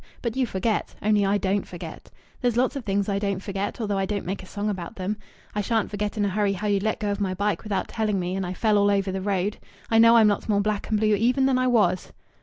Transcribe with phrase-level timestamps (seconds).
[0.23, 0.95] But you forget.
[1.03, 2.09] Only I don't forget.
[2.41, 5.15] There's lots of things I don't forget, although I don't make a song about them.
[5.53, 8.19] I shan't forget in a hurry how you let go of my bike without telling
[8.19, 9.57] me and I fell all over the road.
[9.91, 12.13] I know I'm lots more black and blue even than I was."